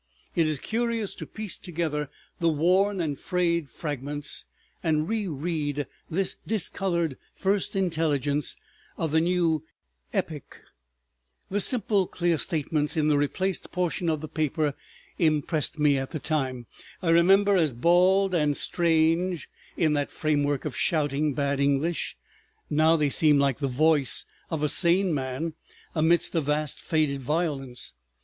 It 0.33 0.47
is 0.47 0.57
curious 0.57 1.13
to 1.13 1.27
piece 1.27 1.59
together 1.59 2.09
the 2.39 2.49
worn 2.49 2.99
and 2.99 3.19
frayed 3.19 3.69
fragments, 3.69 4.45
and 4.81 5.07
reread 5.07 5.85
this 6.09 6.37
discolored 6.47 7.17
first 7.35 7.75
intelligence 7.75 8.55
of 8.97 9.11
the 9.11 9.21
new 9.21 9.61
epoch. 10.11 10.63
The 11.51 11.61
simple 11.61 12.07
clear 12.07 12.39
statements 12.39 12.97
in 12.97 13.09
the 13.09 13.17
replaced 13.19 13.71
portion 13.71 14.09
of 14.09 14.21
the 14.21 14.27
paper 14.27 14.73
impressed 15.19 15.77
me 15.77 15.99
at 15.99 16.09
the 16.09 16.19
time, 16.19 16.65
I 17.03 17.09
remember, 17.09 17.55
as 17.55 17.71
bald 17.75 18.33
and 18.33 18.57
strange, 18.57 19.49
in 19.77 19.93
that 19.93 20.09
framework 20.11 20.65
of 20.65 20.75
shouting 20.75 21.35
bad 21.35 21.59
English. 21.59 22.17
Now 22.71 22.95
they 22.95 23.09
seem 23.09 23.37
like 23.37 23.59
the 23.59 23.67
voice 23.67 24.25
of 24.49 24.63
a 24.63 24.67
sane 24.67 25.13
man 25.13 25.53
amidst 25.93 26.33
a 26.33 26.41
vast 26.41 26.81
faded 26.81 27.21
violence. 27.21 27.93